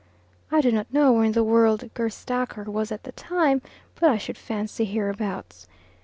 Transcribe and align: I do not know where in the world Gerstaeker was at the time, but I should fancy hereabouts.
I 0.49 0.61
do 0.61 0.71
not 0.71 0.91
know 0.91 1.11
where 1.13 1.25
in 1.25 1.33
the 1.33 1.43
world 1.43 1.87
Gerstaeker 1.93 2.63
was 2.67 2.91
at 2.91 3.03
the 3.03 3.11
time, 3.11 3.61
but 3.93 4.09
I 4.09 4.17
should 4.17 4.35
fancy 4.35 4.85
hereabouts. 4.85 5.67